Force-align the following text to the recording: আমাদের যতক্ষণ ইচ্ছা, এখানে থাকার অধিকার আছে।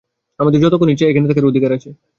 আমাদের 0.39 0.59
যতক্ষণ 0.61 0.89
ইচ্ছা, 0.89 1.05
এখানে 1.07 1.29
থাকার 1.29 1.49
অধিকার 1.51 1.71
আছে। 1.77 1.89